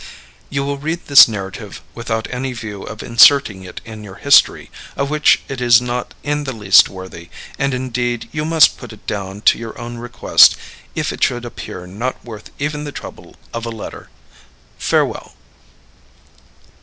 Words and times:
You 0.49 0.63
will 0.65 0.79
read 0.79 1.05
this 1.05 1.27
narrative 1.27 1.79
without 1.93 2.27
any 2.31 2.53
view 2.53 2.81
of 2.81 3.03
inserting 3.03 3.61
it 3.63 3.81
in 3.85 4.03
your 4.03 4.15
history, 4.15 4.71
of 4.95 5.11
which 5.11 5.43
it 5.47 5.61
is 5.61 5.79
not 5.79 6.15
in 6.23 6.43
the 6.43 6.53
least 6.55 6.89
worthy, 6.89 7.29
and 7.59 7.71
indeed 7.71 8.27
you 8.31 8.43
must 8.43 8.79
put 8.79 8.93
it 8.93 9.05
down 9.05 9.41
to 9.41 9.59
your 9.59 9.79
own 9.79 9.99
request 9.99 10.55
if 10.95 11.13
it 11.13 11.23
should 11.23 11.45
appear 11.45 11.85
not 11.85 12.25
worth 12.25 12.49
even 12.57 12.83
the 12.83 12.91
trouble 12.91 13.35
of 13.53 13.63
a 13.63 13.69
letter. 13.69 14.09
Farewell. 14.79 15.35